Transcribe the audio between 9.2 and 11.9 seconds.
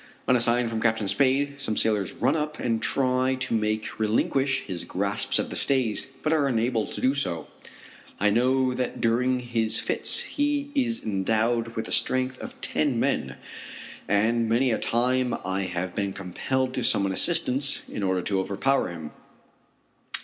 his fits he is endowed with